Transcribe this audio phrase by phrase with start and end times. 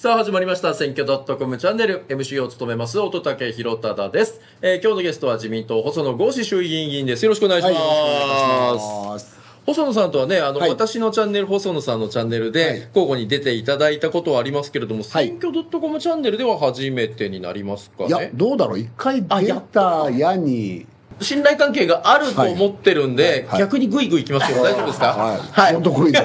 [0.00, 0.72] さあ始まりました。
[0.72, 1.06] 選挙
[1.36, 2.06] .com チャンネル。
[2.08, 7.24] MC を務めます乙武宏忠です、えー今日のゲストは自民党細野豪志衆議院議員です。
[7.26, 9.66] よろしくお願いします,、はい。
[9.66, 10.70] 細野さんとはねあの、はい。
[10.70, 12.78] 私のチャンネル細野さんのチャンネルで、はい。
[12.78, 15.28] 交互に出ていただいたことはありますけれども、はい。
[15.28, 20.86] 選挙 .com チャンネルでは初めてになりますかいやね、どうだろう、一回出った矢に。
[21.20, 25.12] 信頼関係があると思ってるんで、はいはい逆にグイグイいきますけど大丈夫ですか？
[25.12, 25.74] はい。
[25.74, 26.18] 本当こいで。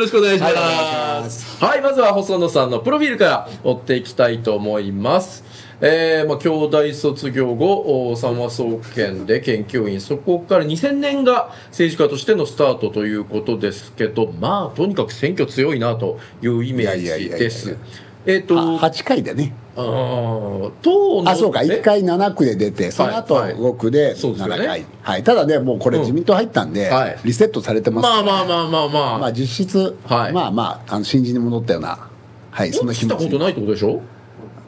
[0.00, 1.64] ろしくお願いします。
[1.64, 5.44] はいまずは細野さんのプロフィールから追っていきたいと思います。
[5.80, 17.76] えー、まあ、京大卒業後、お三和総研で研究員、そこから2000年が政治家としてのスタートということですけど、まあ、とにかく選挙強いなというイメージいやいやいやいやです。
[18.26, 19.54] えっ、と、あ八回でね。
[19.76, 21.66] あー党の、あ、そうか、え？
[21.66, 24.86] 一回七区で出て、その後はい五区でそうですよね七回。
[25.02, 25.24] はい。
[25.24, 28.04] ただね、もうこれ自民党入ったんではい、リセットされてます。
[28.04, 29.18] まあまあまあまあまあ。
[29.18, 32.08] まあ実質、はいまあまあ、あの新人に戻ったような。
[32.50, 33.18] はい、そんな落気持ち。
[33.18, 34.00] ちたことないってことでしょ？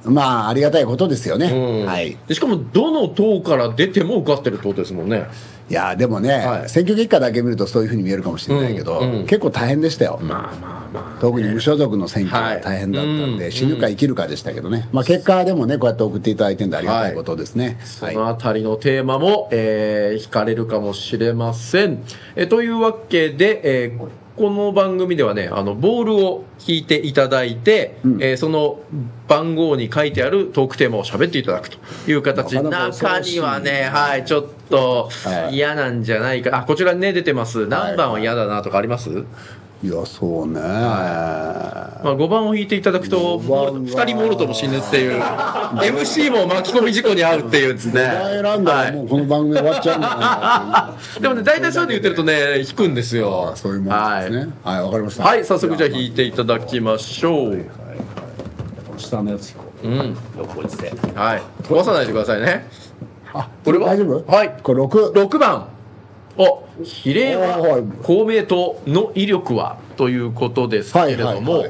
[0.04, 1.46] まあ、ありがたいことですよね。
[1.46, 2.16] うんはい。
[2.28, 5.26] でしかもどの党から出ても受かってるってことですもんね
[5.70, 6.68] いや、でもね、はい。
[6.68, 9.26] 選挙結果だけ見るとそういうふうに見えるかもしれないけど、うんうん。
[9.26, 10.18] 結構大変でしたよ。
[10.22, 17.78] まあまあまあ特に無所属の選挙はいが大変だったんで、うん死ぬか生きるかでしたけどね、まあ、結果でもね、こうやって送っていただいてるんで、ありがたいことですね。
[17.84, 18.14] そはい。
[18.14, 22.02] のあたりのテーマも、えー、惹かれるかもしれません。
[22.36, 24.08] えというわけで、えー
[24.38, 28.78] この番組ではね、あの、ボールを引いていただいて、うんえーその
[29.26, 31.76] 番号に書いてあるトークテーマを喋っていただくと
[32.10, 32.54] いう形。
[32.54, 36.56] 中にはね、はい、ちょっとはい嫌なんじゃないか。
[36.56, 37.66] あ、こちらにね、出てます。
[37.66, 39.12] 何番は嫌だなとかあります、い
[39.84, 48.10] や、そうね、まあ、5番を引いていただくと、5番は2人もろとも死ぬっていう、MC も巻き込み事故に遭うっていうですね。
[48.42, 53.50] 選んだらもうこの番組終わっちゃうんじゃないかっていうでもね、大体そういうの言ってるとね、引くんですよ。
[53.52, 54.52] あそういうもんですね。
[54.64, 55.22] はい、わ、かりました。
[55.22, 57.64] はい、はい、早速じゃあ引いていただきましょう。
[58.96, 59.54] 下のやつ。
[59.84, 59.96] うん。
[61.14, 61.42] はい。
[61.62, 62.66] 壊さないでくださいね。
[63.32, 63.90] あ、これは？
[63.90, 64.24] 大丈夫？
[64.32, 65.12] はいこれ六。
[65.14, 65.68] 6番。
[66.38, 71.64] お、比例ははい公明党の威力はということですけれども、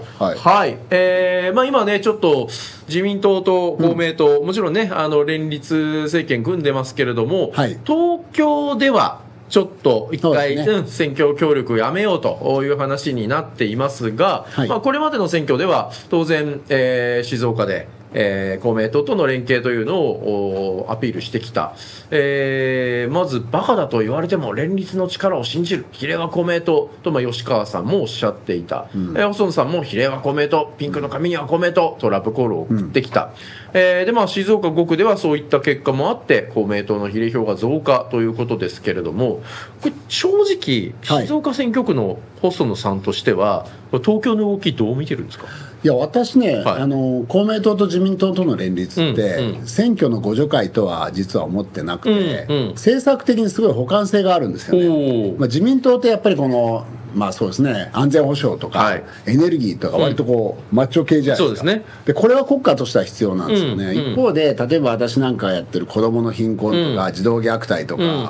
[1.64, 2.48] 今ね、ちょっと
[2.86, 7.78] 自民党と公明党、もちろんね、あの、連立政権組んでますけれども、はい。
[7.86, 10.62] 東京では、ちょっと一回、ね。
[10.62, 14.68] うん選挙協力をやめようという話になっていますが、はい。
[14.68, 21.74] まあ、これまでの選挙では当然、えー静岡で、えー公明党との連携というのをおアピールしてきた、
[22.10, 25.86] えーまずバカだと言われても連立の力を信じる。
[25.92, 33.30] 比例は公明党と、まあ、吉川さんもおっしゃっていた、えー細野さんも比例は公明党ピンクの髪には公明党とラブコールを送ってきた、
[33.74, 39.42] えーでまあ、静岡5区ではそういった結果もあって公明党の比例票が増加ということですけれども
[39.82, 41.26] これ正直はい。
[41.26, 45.46] 静岡選挙区の細野さんとしては、これ東京の動きどう見てるんですか？
[45.84, 46.82] いや私ね、はい。
[46.82, 49.66] あの公明党と自民党との連立って、うんうん。
[49.66, 52.68] 選挙の互助会とは実は思ってなくて、うんうん。
[52.70, 55.34] 政策的にすごい補完性があるんですよね。
[55.38, 59.04] まあ、自民党ってやっぱりこの、まあそうですね、安全保障とか、はい。
[59.26, 61.60] エネルギーとか、割とこう、マッチョ系じゃないですか。
[61.60, 61.84] そうですね。
[62.06, 63.84] でこれは国家としては必要なんですよね。
[63.84, 63.90] うん。
[63.90, 64.12] うん。
[64.12, 67.12] 一方で、例えば私なんかやってる子どもの貧困とか、うん。
[67.12, 68.28] 児童虐待とか、うん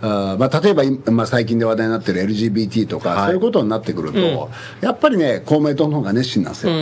[0.00, 3.26] あーまあ、例えば今、まあ、最近で話題になってる LGBT とか、はい。
[3.26, 4.86] そういうことになってくると、うん。
[4.86, 6.72] やっぱりね、公明党の方が熱心なんですよ。
[6.72, 6.78] うん。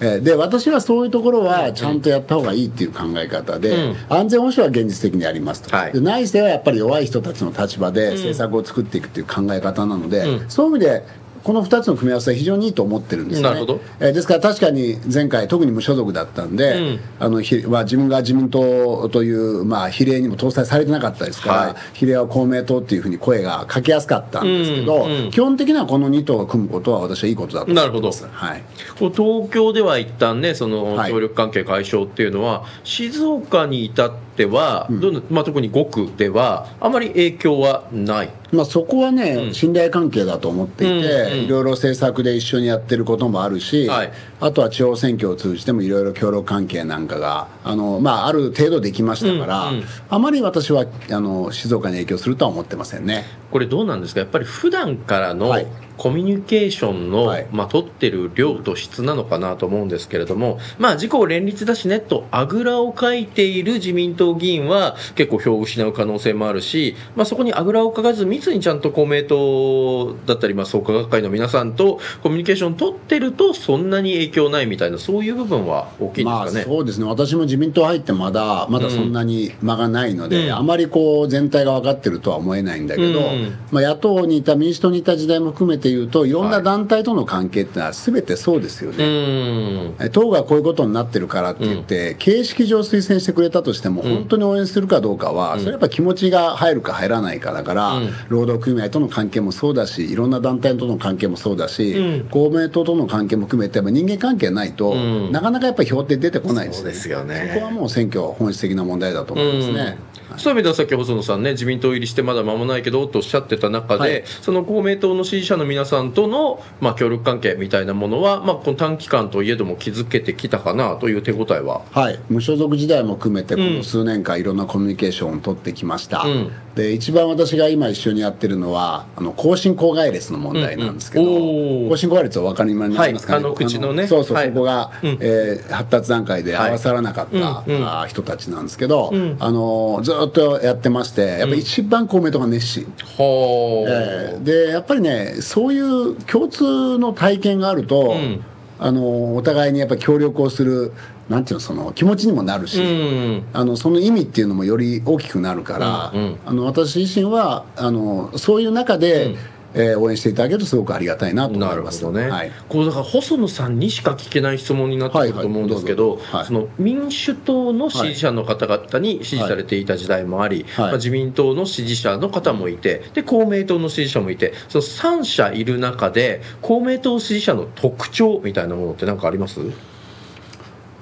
[0.00, 3.96] えーで私はそういうところはちゃんとやった方がいいっていう考え方で、うん。
[4.08, 5.92] 安全保障は現実的にやりますと、はい。
[5.92, 10.50] で内政はやっぱり弱い人たちの立場で政策を作っていくっていう考え方なので、うん。
[10.50, 13.54] そういう意味でこの2つの組み合わせは非常にいいと思ってるんですよね。
[13.54, 13.80] なるほど。
[14.00, 17.00] えーですから確かに前回特に無所属だったんで、うん。
[17.20, 21.74] あのひまあ、自分が自民党という、まあ、比例にも搭載されてなかったですから、はい。
[21.92, 25.30] 比例は公明党っていうふうに声がかけやすかったんですけど、うんうん。
[25.30, 28.06] 基本的にはこの2党が組むことは私はいいことだと思ないるほど。
[28.08, 28.26] ます。
[28.26, 28.62] はい。
[28.98, 31.10] こう東京では一旦ねそのはい。
[31.10, 35.00] 協力関係解消っていうのは、静岡に至っては、どん。
[35.14, 39.54] どんまあ、特に5区ではあまり影響はないまあ、そこはね、うん。
[39.54, 41.44] 信頼関係だと思っていて、うんうん。
[41.44, 44.12] いろいろ政策で一緒にやってることもあるし、はい。
[44.40, 49.84] あとは地方選挙を通じてもいろいろ協力関係なんかがあの、まあ、ある程度できましたから、うんうん。
[50.08, 53.24] あまり私はあの静岡に影響するとは思ってませんね。
[53.50, 54.20] これどうなんですか？
[54.20, 57.46] やっぱり普段からのはいコミュニケーションの、はい。
[57.52, 76.64] まあ、取ってる量と質なのかなと思うんですけれども、まあ、自公連立だしねとあぐらをかいている自民党議員は結構票を失う可能性もあるし、まあ、そこにあぐらをかかず密にちゃんと公明党だったり、まあ、創価学会の皆さんとコミュニケーション取ってるとそんなに影響ないみたいなそういう部分は大きいんまあですかね。
[76.66, 77.06] そうですね。
[77.06, 80.52] 私も自民党入ってまだまだそんなに間がないので、うん。
[80.54, 83.58] あまりこう全体が分かってるとは思えないんだけど、うん。
[83.70, 89.94] まあ、野党にいた民主党にいた時代も含めていうといろんな団体との関係ってのは全てそうですようね、ん。
[90.00, 98.10] え党がこういうことになってるからって言って、形式上推薦してくれたとしても、本当に応援するかどうかは、それやっぱ気持ちが入るか入らないかだから、うん。
[98.28, 102.28] 労働組合との関係もそうだし、いろんな団体との関係もそうだし、うん。
[102.30, 105.32] 公明党との関係も含めて、やっぱ人間関係ないと、ん。
[105.32, 107.52] なかなかやっぱり票って出てこないですそうですよね。
[107.54, 109.98] そこはもう選挙、本質的な問題だと思いますね。
[110.38, 114.24] そういう意味ではさっき細野さんね自民党入りしてまだ間もないけどとおっしゃってた中で、はい。
[114.42, 121.82] その公明党の支持者の皆さんとの、まあ、協力関係みたいなものは、まあ、この短期間といえども築けてきたかなという手応えは。
[121.90, 126.52] はい、無所属時代も含めて、この数年間、いろんなコミュニケーションを取ってきました、うん。
[126.74, 131.86] で一番私が今、一緒にやってるのは、あの更新口外列の問題なんですけど、うん。
[131.86, 133.44] うん更新口外列はお分かりになりますかね、はい。
[133.44, 134.06] あの口のね。
[134.06, 134.48] そうそう、はい。
[134.48, 135.18] そこが、うん。
[135.20, 137.76] えー発達段階で合わさらなかった、はいうん。
[137.78, 137.86] うん。
[137.86, 139.36] あー人たちなんですけど、ん。
[139.38, 142.84] あのずっとやってまして、やっぱり一番公明党が熱心。
[143.18, 148.44] はえーでやっぱりね、そういう共通の体験があると、ん。
[148.76, 150.92] あのお互いにやっぱ協力をする、
[151.28, 153.44] なんていうの、その気持ちにもなるし、うん。
[153.52, 156.38] あのその意味っていうのもより大きくなるから、うんうん。
[156.44, 159.36] あの私自身はあのそういう中で、うん
[159.74, 162.00] えー応援していただけるとすごくありがたいなと思ないるほます。
[162.02, 162.52] どね、はい。
[162.68, 166.46] こうだから細野さんにしか聞けない質問になってくると思うんですけど、はいはい。
[166.46, 170.86] その民主党の支持者の方々に支持されていた時代もあり、はい。
[170.86, 179.60] まあ、自民党の支持者の方もいてで公明党の支持者もいてその3者いる中で公明党支持者の特徴みたいなものって何かあります？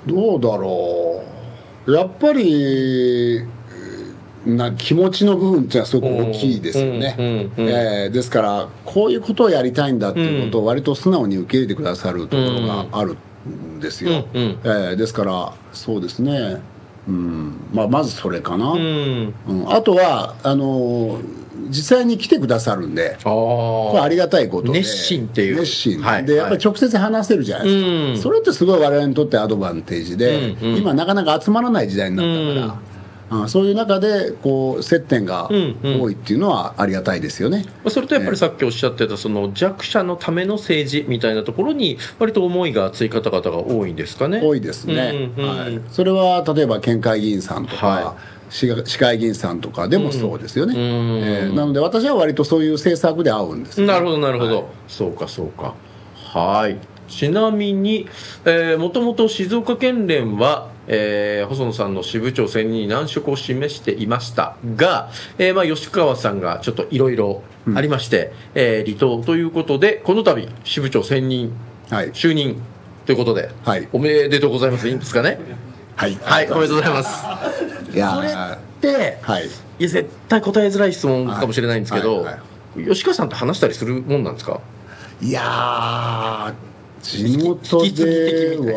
[0.07, 1.23] どうだろ
[1.87, 3.45] う、やっぱり
[4.47, 7.15] な気持ちの部分ってはすごく大きいですよね。
[7.19, 13.17] えーですから、こういうことをやりたいんだっていうことを割と素直に受け入れてくださるところがある
[13.49, 14.25] んですよ。
[14.33, 14.59] うんうん。
[14.65, 16.61] えーですから、そうですね、
[17.09, 17.55] うん。
[17.73, 18.73] まあ、まずそれかな。
[18.73, 19.35] うん。
[19.49, 19.73] うん。
[19.73, 25.57] あとはあのー実際に来てくださるんで、あこれありがたいことで、熱心っていう。
[25.61, 28.19] 熱心、はいでやっぱり直接話せるじゃないですか、うん。
[28.19, 30.77] それってすごい我々にとってアドバンテージで、うんうん。
[30.79, 32.81] 今、なかなか集まらない時代になったから、
[33.33, 33.49] うん。
[33.49, 36.03] そういう中でこう接点がうんうん。
[36.03, 37.65] 多いっていうのはありがたいですよね。
[37.85, 44.41] まあそれとやっぱりさっきおっしゃってたその弱者のための政治みたいなところに割と思いが強い方々が多いんですかね。
[44.43, 48.17] 多いですね、うんうんはい、それは例えば県会議員さんとか、は
[48.51, 50.81] 市が市会議員さんとかでもそうですよね、うん
[51.25, 54.65] えーなので私は割とそういう政策で合うんですよね、なるほどなるほど、はい。
[54.89, 55.75] そうかそうか。
[56.15, 56.79] はい。
[57.09, 58.09] ちなみに
[58.79, 67.43] もともと静岡県連は、えー細野さんの支部長選任に難色を示していましたが、えーまあ、吉川さんがちょっといろいろ
[67.75, 71.53] ありまして、えー離党ということでこの度支部長選任
[71.91, 72.11] はい。
[72.13, 72.61] 就任
[73.05, 73.89] ということで、はい。
[73.93, 74.89] おめでとうございます。
[74.89, 75.39] いいんですかね？
[75.97, 77.25] はい、はいおめでとうございます。
[77.93, 79.47] いやこれーって、はい。
[79.47, 79.49] い
[79.79, 82.39] や絶対答えづらい質問かもしれないんですけど、はいはい
[82.89, 84.59] 吉川さんって話したりするもんなんですか？
[85.21, 86.55] いやー
[87.03, 88.77] 地元でみたい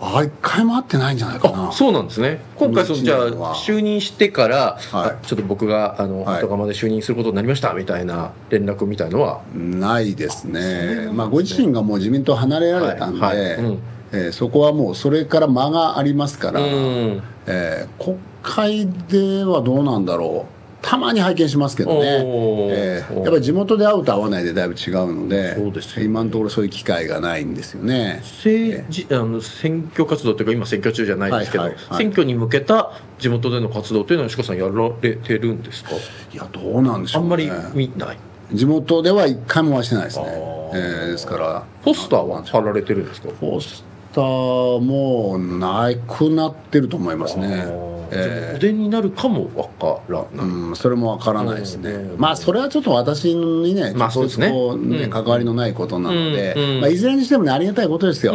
[0.00, 1.68] あ一回も会ってないんじゃないかな。
[1.68, 2.40] あそうなんですね。
[2.56, 5.10] 今回そのじゃあ就任してから、はい。
[5.10, 6.42] あちょっと僕があの、はい。
[6.42, 9.40] 後釜で就任することになりましたみたいな連絡みたいのは？
[9.54, 13.38] ないですね、まあ、ご自身がもう自民党離れられたんで、はい。
[13.38, 13.54] はい。
[13.56, 13.78] うん。
[14.12, 17.22] えーそこはもうそれから間がありますから、うん。
[17.46, 20.55] えー国会ではどうなんだろう、
[20.88, 22.22] たまに拝見しますけどね、
[22.70, 28.20] えーやっぱり地元で会うと会わないでだいぶ違うので、そうです今のところそういう機会がないんですよね。
[28.22, 31.98] 政治あの選挙活動というか今選挙中じゃないですけど、はいはいはい。
[31.98, 35.90] 選挙に向けた地元での活動というのは吉川さんやられてるんですか？
[35.90, 38.18] いや、どうなんでしょう、ね、あんまり見ない。
[38.52, 43.28] 地元では一回もはしてないですね、えーですから、ポスターは貼られてるんですか？
[43.40, 43.82] ポス
[44.12, 47.95] ターもなくなってると思いますね。
[48.10, 48.56] えー。
[48.56, 52.18] お出になるかもわからない、うん、それもわからないですね、うん。
[52.18, 54.48] まあそれはちょっと私にね、まあそうですね。
[54.48, 55.10] 直接こうねうん。
[55.10, 56.80] 関わりのないことなので、うんうん。
[56.80, 58.34] まあ、いずれにしてもね、ありがたいことですよ、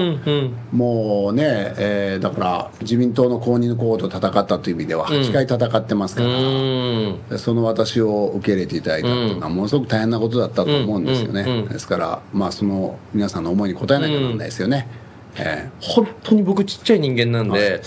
[0.71, 7.19] もうね、えーだから自民党の公認の候補と戦ったという意味では、8回戦ってますから、うん。
[7.37, 14.87] その私を受け入れていただいたというのは、ものすごく大変なことだったと思うんですよね、ですから、まあ、その皆さんの思いに応えなきゃならないですよね。
[15.35, 17.81] え本当に僕ちっちゃい人間なんで、はいはい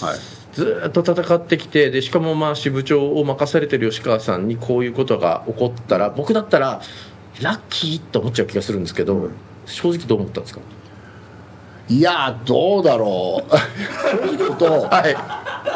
[0.54, 6.80] ずーっと戦ってきてでしかもまあ支部長を任されてる吉川さんにこういうことが起こったら僕だったら
[7.40, 9.30] ラッキーって思っちゃう気がするんですけど、
[9.66, 10.60] 正直どう思ったんですか？
[11.88, 13.50] ーいやー、どうだろう、
[14.30, 15.14] 正直と、 はい。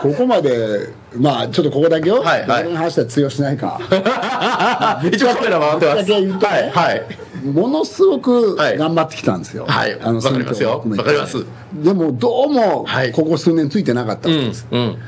[0.00, 2.62] ここまで、まあちょっとここだけよ、はいはい。
[2.62, 3.80] ここの話は通用しないか、
[5.12, 6.12] 一応カメラ回ってます。
[6.12, 8.78] はいものすごくはい。
[8.78, 9.98] 頑張ってきたんですよ、はい。
[10.00, 10.84] あのわかりますよ。
[10.84, 11.44] わかります。
[11.74, 13.12] でもどうもはい。
[13.12, 14.98] ここ数年ついてなかったうんんです、うん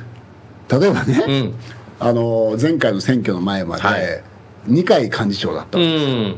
[0.71, 1.55] 例えばね、うん。
[1.99, 4.23] あの前回の選挙の前まで、はい。
[4.69, 6.37] 2回幹事長だったんうです、ん。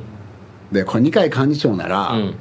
[0.73, 2.35] でこれ二階幹事長なら、うん。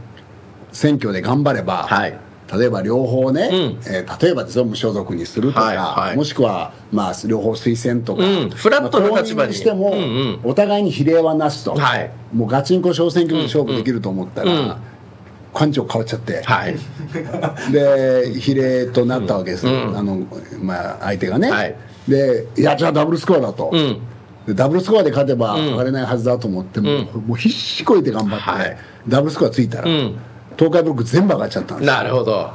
[0.72, 2.18] 選挙で頑張れば、はい
[2.58, 3.94] 例えば両方ね、うん。
[3.94, 6.18] えー例えばですよ無所属にするとか、はいはい。
[6.18, 8.50] もしくは、まあ、両方推薦とか、うん。
[8.50, 9.54] フラットな立場に。
[9.54, 10.40] しても、うんうん。
[10.44, 12.12] お互いに比例はなしと、はい。
[12.34, 14.76] もうガチンコ小選挙で勝負できると思ったら、うんうん。
[15.54, 16.76] 変わっちゃって、はい。
[17.72, 19.98] で比例となったわけですよ、うん。
[19.98, 20.20] あの
[20.62, 21.76] まあ、相手がね、はい。
[22.08, 24.00] でいやじゃあダブルスコアだと、うん。
[24.46, 25.68] でダブルスコアで勝てばん。
[25.72, 26.90] 上がれないはずだと思っても、
[27.28, 28.78] もう必死こいて頑張って、はい。
[29.08, 30.16] ダブルスコアついたら、うん
[30.62, 31.94] 東海ブロック全部上がっちゃったんですよ。
[31.96, 32.52] なるほど。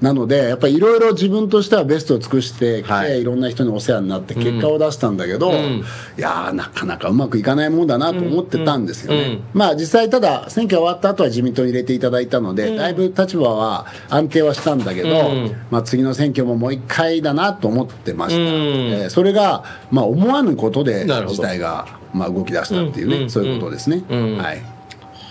[0.00, 5.54] なのでやっぱりいろいろ自分としてはベストを尽くしてきて、はいい、ろんな人にお世話になって結果を出したんだけど、ん。
[5.54, 5.82] い
[6.16, 9.30] やーなかなかうまくいかないもんだなと思ってたんですよね、うん。
[9.32, 9.42] うん。
[9.52, 15.54] まあ実際ただ選挙終わった後は自民党に入れていただいたので、だいぶ立場は安定はしたんだけど、うん。
[15.70, 18.46] まあ、次の選挙ももう一回だなと思ってました、うん。
[18.46, 24.36] えーそれが、まあ、思わぬことで事態が、まあ、動き出したっていうね、そういうことですね、うん。
[24.38, 24.62] はい。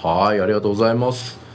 [0.03, 1.48] はいありがとうございます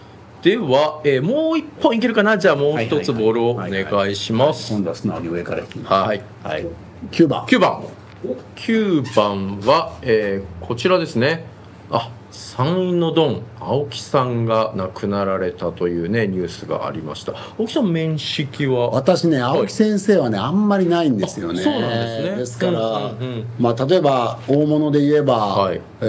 [0.45, 2.37] では、えーもう一本いけるかな？
[2.37, 4.71] じゃあもう一つボールをお願いします。
[4.75, 6.23] 今度は素直に上からはい。
[6.43, 6.67] はい、
[7.11, 7.47] 9番。
[7.47, 7.83] 9番。
[8.57, 11.47] 9番は、えーこちらですね。
[11.91, 17.35] あ山陰のドン青木さんが亡くなられたというねニュースがありました。
[17.59, 18.91] 青木さん面識は？
[18.91, 21.61] 私ね青木先生はねあんまりないんですよね。
[21.61, 22.37] あそうなんですね。
[22.37, 23.47] ですから、うんうんうん。
[23.59, 25.81] まあ例えば大物で言えば、はい。
[26.01, 26.05] え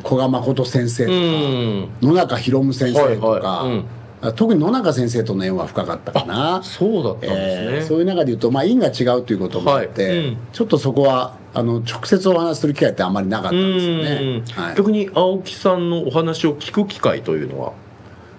[0.00, 2.08] ー古賀誠先生とうか、ん。
[2.08, 3.76] 野中宏夢先生とか、はいはい。
[3.76, 3.84] うん。
[4.22, 6.62] あ特に野中先生との縁は深かったかな。
[6.62, 7.36] そうだったんですね、
[7.76, 10.18] えーそういう中で言うと、まあ、因が違うということもあって、はい。
[10.18, 10.36] うん。
[10.52, 14.76] ちょっとそこはあの直接お話しする機会ってあんまりなかったんですよね、はい。
[14.76, 17.72] 逆に青木さんのお話を聞く機会というのは？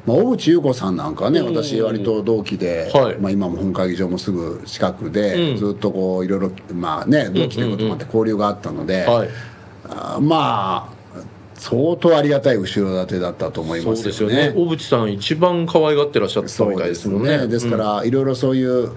[0.06, 1.56] まあ、小渕優子さんなんかはねうん。
[1.56, 3.18] 私割と同期で、はい。
[3.18, 5.58] まあ、今も本会議場もすぐ近くで、うん。
[5.58, 9.30] ずっとこういろいろまあね同期ということもあって交流があったので、はい。
[9.90, 11.02] あーまあ
[11.56, 14.52] 相当ありがたい後ろ盾だったと思いそうますですよね。
[14.56, 17.38] 小渕さん一番可愛がってらっしゃったみたいそうでですすもんね。
[17.38, 17.48] ね。
[17.48, 18.92] ですから、いろいろそういうう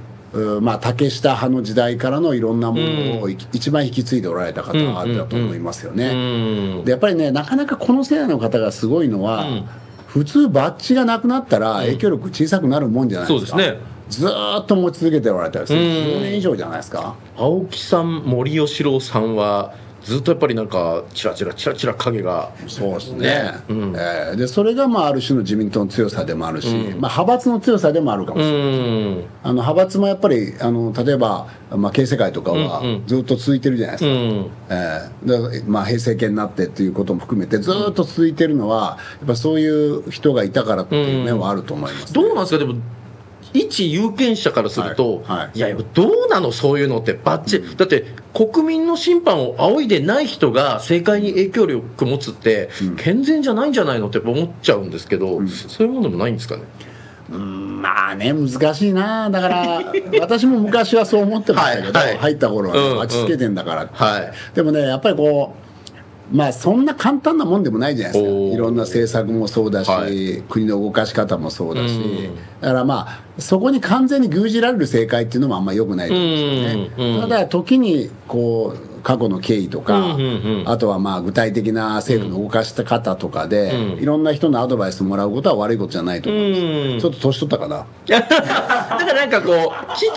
[0.60, 6.80] まあ、竹下派の時代からのいろんなものをい一番引き継いでおられた方だと思いますようね。
[6.80, 6.84] ん。
[6.84, 9.64] でやっぱりねなかなかこの世代の方がすごいのは、うん。
[10.08, 13.80] 普通バッジがなくなったら影響力小さくなるもんじゃないですか、そうですね。
[14.08, 15.80] ずーっと持ち続けておられたりする。
[15.80, 15.86] うん。
[15.86, 17.14] 10年以上じゃないですか。
[17.36, 19.74] 青木さん森喜朗さんは
[20.04, 22.50] ずっとやっぱりなんかチラチラチラチラ影が。
[22.68, 23.18] そうですね。
[23.18, 23.94] ねうん。
[23.96, 29.24] えーでそれがまあある種の自民党の強さでもあるし、まあ、派閥の強さでもあるかもうしれない、ん。
[29.42, 33.06] あの派閥もやっぱりあの例えば、まあ、経世会とかはうんうん。
[33.06, 34.50] ずっと続いてるじゃないですか、うん。
[34.68, 42.58] えーでまあ、平成権になってっていうことも含めてずっと続いてるのはやっぱそういう人がいたからっていう面はあると思います、どうなんですか？
[42.58, 42.74] でも
[43.54, 45.50] 一有権者からすると、はいはい。
[45.54, 46.52] いやいやどうなの？
[46.52, 56.64] そういうのってバッチリ、だって国民の審判を仰いでない人が政界に影響力持つって、健全じゃないんじゃないのって思っちゃうんですけど、そういうものもないんですかね？
[57.30, 59.30] うんまあね難しいな。
[59.30, 59.82] だから
[60.20, 62.18] 私も昔はそう思ってましたけど、はいはい。
[62.18, 62.98] 入った頃はね、うんうん。
[62.98, 64.32] 落ち着けてんだからって、はい。
[64.54, 65.63] でもねやっぱりこう
[66.34, 68.30] まあそんな簡単なもんでもないじゃないですか。
[68.54, 70.42] いろんな政策もそうだし、はい。
[70.48, 72.36] 国の動かし方もそうだし、うん。
[72.60, 80.16] だからまあそこに完全に牛耳られる正解っていうのもあんまり良くないと思うんですよね、ただ時にこう過去の経緯とか、
[80.64, 84.02] あとはまあ具体的な政府の動かした方とかで、うん。
[84.02, 87.00] いろんな人のアドバイスもらうことは悪いことじゃないと思うんですよ、うん。
[87.00, 87.86] ちょっと年取ったかな？
[88.08, 90.08] だからなんかこう聞き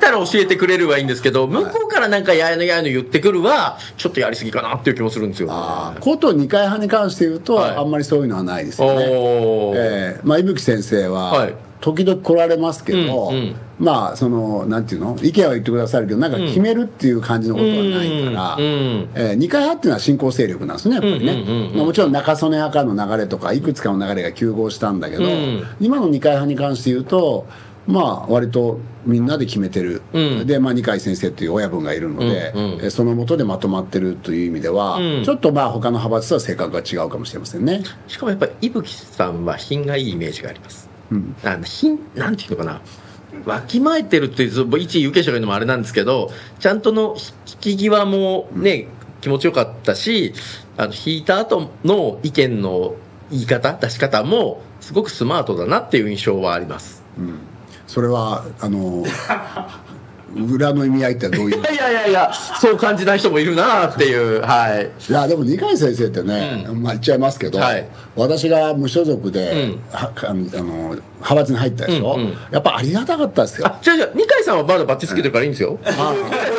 [0.00, 5.48] ったら教えてくれるはいいんですけど向こうからなんかややのややの言ってくるはちょっとやりすぎかなっていう気もするんですよ。
[5.48, 7.76] ねこと二階派に関して言うと、はい。
[7.76, 9.04] あんまりそういうのはないですよね。
[9.06, 11.54] えーまあ、伊吹先生は、はい。
[11.80, 13.56] 時々来られますけど、うんうん。
[13.78, 15.16] まあそのなんていうの？
[15.22, 19.08] 意見は言ってくださるけどなんか決めるっていう感じのことはないから、うんうん。
[19.14, 21.76] えー二階派っていうのは新興勢力なんですねやっぱりね、うんうんうんうん。
[21.76, 25.62] まあもちろん中曽根派からの流れとかいくつかの流れが急合したんだけど、うん。
[25.80, 27.46] 今の二階派に関して言うと
[27.90, 30.46] まあ割とみんなで決めてる、うん。
[30.46, 32.80] で、まあ、二階先生という親分がいるので、うんうん。
[32.80, 35.24] えーそのもとでまとまってるという意味では、うん。
[35.24, 37.82] ちょっとまあ他の派閥とは性格が違うかもしれませんね。
[38.08, 40.88] しかもやっぱり伊吹さんは品がいいイメージがあります。
[41.10, 41.34] うん。
[41.44, 42.80] あの品なんていうのかな。
[43.44, 47.16] わきまえてるっていう一有権者が言うのもあれなんですけどちゃんとの
[47.46, 48.88] 引き際もね、
[49.20, 50.34] 気持ちよかったし
[50.76, 52.96] あの引いた後の意見の
[53.30, 57.02] 言い方出し方もすごくスマートだなっていう印象はあります
[57.90, 59.04] それはあの
[60.48, 61.60] 裏の意味合いってどういう？
[61.60, 62.30] いやいやいやいや
[62.60, 64.88] そう感じない人もいるなっていうはい。
[65.08, 67.84] いやでも二階先生ってね、まあ言っちゃいますけど、はい。
[68.14, 69.80] 私が無所属で、うん。
[69.92, 71.00] はあの派
[71.34, 72.34] 閥に入ったでしょ、うんうん。
[72.52, 73.66] やっぱありがたかったですよ。
[73.66, 74.10] あ違う違う。
[74.14, 75.76] 二階さんはまだバッチつけてるからいいんですよ。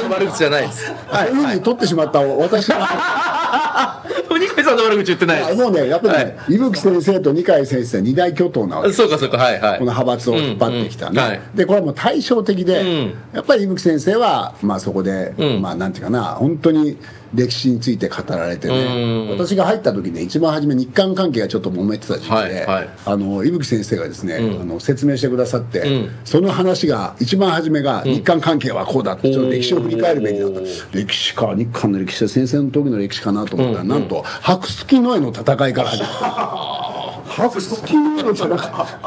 [0.10, 0.88] 悪口じゃないです。
[0.88, 0.92] そ
[1.24, 4.04] ういうふうに取ってしまった私が
[4.42, 9.80] 二二階さんの悪口言ってないもうねやっぱりはね伊吹先生と二階先生は二大巨頭なわけですそうかそうかはいはい。
[9.80, 13.14] この派閥を引っ張ってきたね、でこれはもう対照的で、ん。
[13.34, 15.62] やっぱり伊吹先生は、まあ、そこで、うん。
[15.62, 16.98] まあなんていうかな本当に
[17.34, 19.30] 歴史について語られてね、うん。
[19.30, 22.90] 私が入った時ね一番初め日韓関係がちょっと揉めてた時期で、はいはい。
[23.06, 26.10] あの伊吹先生がですね、あの説明してくださって、ん。
[26.26, 36.82] その話が一番初めが日韓関係はこうだって、ちょっと歴史を振り返るべきだとおー歴史か日韓の歴史は先生の時の歴史かなと思ったら、なんと白月の絵の戦いから始まった。
[37.32, 38.56] 白月の戦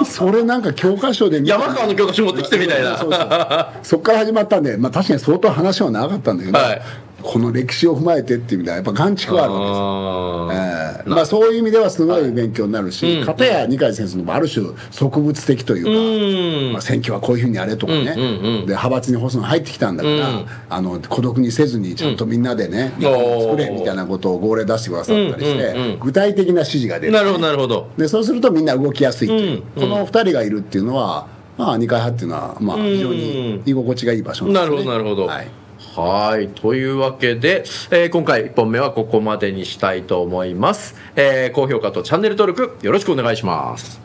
[0.02, 0.04] い。
[0.06, 2.96] それなんか教科書で山川の教科書持ってきてみたいな。
[2.96, 3.66] そうそう。
[3.82, 6.82] そっから始まったんで、まあ、確かに相当話は長かったんだけど、はい
[7.24, 10.60] この歴史を踏まえてっていう意味ではやっぱ眼蓄はあるわけです。
[10.60, 16.72] あえーまあ、そういう意味ではすごい勉強になるし、うん片や二階先生のもある種植物的というか、ーうん。
[16.72, 18.60] まあ、選挙はこういうふうにやれとかね、うんうんうん。
[18.60, 20.46] で派閥に細野入ってきたんだから、うん。
[20.68, 23.02] あの孤独にせずにちゃんとみんなでね、うん。
[23.02, 25.98] 作れみたいなことを号令出してくださったりして、うんうんうん。
[26.00, 27.88] 具体的な指示が出るなるほどなるほど。
[27.96, 31.26] でそうするとみんな動きやすいという、うんこの2人がいるっていうのは、
[31.56, 32.82] まあ、二階派っていうのは、まあ、うん。
[32.84, 35.26] 非常に居心地がいい場所なんです、ね、なるほどなるほど。
[35.26, 35.63] はい
[35.94, 36.48] はい。
[36.48, 44.03] というわけで、えー今回1本目はここまでにしたいと思います、えー高評価とチャンネル登録よろしくお願いします。